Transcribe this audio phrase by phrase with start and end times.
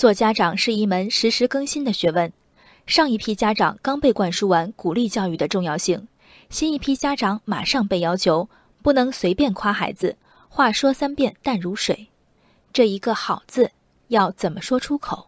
[0.00, 2.32] 做家长是一门实时更新的学问，
[2.86, 6.08] 上一批家长刚被灌输完鼓励教育的重要性，
[6.48, 8.48] 新一批家长马上被要求
[8.80, 10.16] 不能随便夸孩子，
[10.48, 12.08] 话说三遍淡如水，
[12.72, 13.72] 这一个好字
[14.08, 15.26] 要怎么说出口？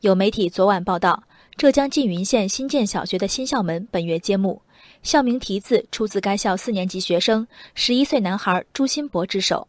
[0.00, 1.22] 有媒体昨晚报道，
[1.56, 4.60] 浙江缙云县新建小学的新校门本月揭幕，
[5.02, 9.66] 校名题字出自该校四年级学生十一岁男孩朱新博之手。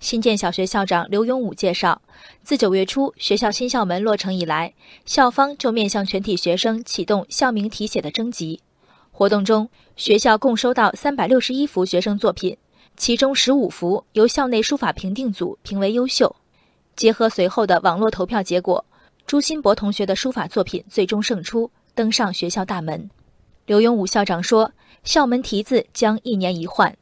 [0.00, 2.00] 新建小学校长刘永武介绍，
[2.42, 4.72] 自九月初学校新校门落成以来，
[5.04, 8.62] 校方就面向全体学生启动校名题写的征集。
[9.12, 12.56] 活动中，学校共收到三百六十一幅学生作品，
[12.96, 16.34] 其中十五幅由校内书法评定组评为优秀。
[16.96, 18.82] 结合随后的网络投票结果，
[19.26, 23.10] 朱新博同学的书法作品最终胜出，登上学校大门。
[23.66, 24.72] 刘永武校长说
[25.04, 26.96] ：“校门题字将一年一换。”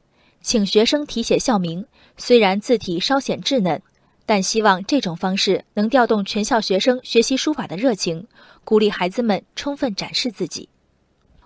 [0.49, 1.85] 请学生题写校名，
[2.17, 3.83] 虽然字体稍显稚嫩，
[4.25, 8.27] 但希望这种方式能调动全校学生学习书法的热情，
[8.65, 10.67] 鼓励孩子们充分展示自己。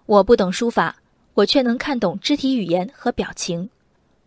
[0.07, 1.03] 我不懂书法，
[1.35, 3.69] 我却能看懂肢体语言和表情。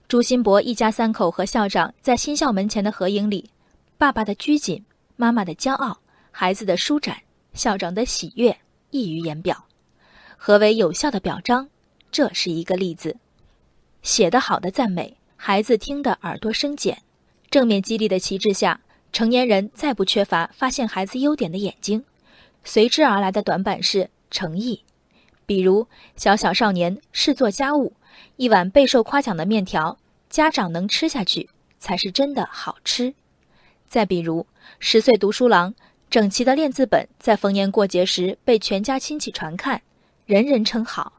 [0.10, 3.50] 朱新博一家三口和校长在新校门前的合影里，
[3.98, 4.84] 爸爸的拘谨，
[5.16, 5.98] 妈妈的骄傲，
[6.32, 7.16] 孩子的舒展，
[7.54, 8.54] 校长的喜悦，
[8.90, 9.68] 溢于言表。
[10.36, 11.70] 何为有效的表彰？
[12.12, 13.16] 这是一个例子。
[14.06, 16.98] 写得好的赞美，孩子听得耳朵生茧；
[17.50, 18.82] 正面激励的旗帜下，
[19.12, 22.06] 成年人再不缺乏发现孩子优点的眼睛。
[22.64, 24.84] 随之而来的短板是诚意，
[25.48, 27.94] 比如小小少年是做家务，
[28.36, 29.98] 一碗备受夸奖的面条，
[30.30, 33.16] 家长能吃下去才是真的好吃。
[33.88, 34.46] 再比如
[34.78, 35.74] 十岁读书郎
[36.12, 39.82] 整齐的练字本，在逢年过节时被全家亲戚传看，
[40.28, 41.14] 人人称好。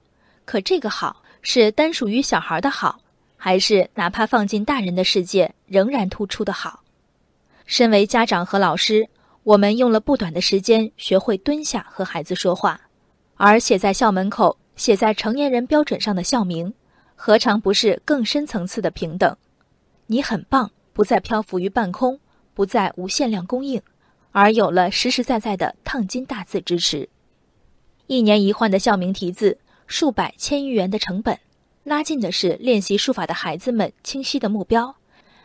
[0.45, 1.25] 可这个好。
[1.49, 2.99] 是单属于小孩的好，
[3.37, 6.83] 还是哪怕放进大人的世界仍然突出的好？
[7.67, 9.09] 身为家长和老师，
[9.45, 12.81] 我们用了不短的时间学会蹲下和孩子说话，
[13.37, 16.75] 而写在校门口、写在成年人标准上的校名，
[17.15, 19.37] 何尝不是更深层次的平等？
[20.09, 22.19] 你很棒，不再漂浮于半空，
[22.55, 23.81] 不再无限量供应，
[24.33, 27.09] 而有了实实在在的烫金大字支持。
[28.09, 29.57] 一年一换的校名题字。
[29.87, 31.39] 数百千余元的成本，
[31.85, 34.97] 拉近的是练习书法的孩子们清晰的目标，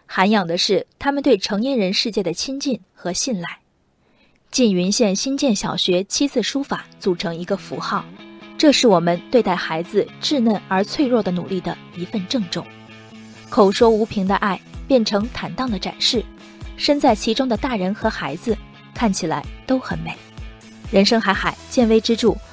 [0.06, 3.60] 涵养的是他们对成年人世界的亲近和信赖。
[4.52, 8.04] 缙云县新建小学七字书法组成一个符号，
[8.58, 12.66] 这是我们对待孩子稚嫩而脆弱的努力的一份郑重。
[13.50, 16.26] 口说无凭的爱变成坦荡的展示，
[16.76, 18.58] 身在其中的大人和孩子
[18.94, 20.14] 看起来都很美。
[20.92, 22.36] 人生海海，见微知著。